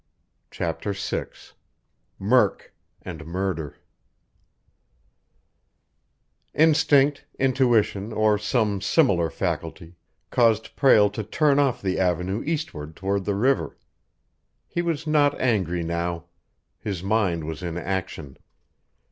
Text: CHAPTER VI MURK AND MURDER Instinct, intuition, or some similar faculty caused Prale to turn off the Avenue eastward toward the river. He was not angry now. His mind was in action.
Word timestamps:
CHAPTER 0.49 0.93
VI 0.93 1.25
MURK 2.17 2.73
AND 3.03 3.23
MURDER 3.27 3.75
Instinct, 6.55 7.25
intuition, 7.37 8.11
or 8.11 8.39
some 8.39 8.81
similar 8.81 9.29
faculty 9.29 9.97
caused 10.31 10.75
Prale 10.75 11.11
to 11.13 11.21
turn 11.23 11.59
off 11.59 11.83
the 11.83 11.99
Avenue 11.99 12.41
eastward 12.43 12.95
toward 12.95 13.25
the 13.25 13.35
river. 13.35 13.77
He 14.67 14.81
was 14.81 15.05
not 15.05 15.39
angry 15.39 15.83
now. 15.83 16.25
His 16.79 17.03
mind 17.03 17.43
was 17.43 17.61
in 17.61 17.77
action. 17.77 18.39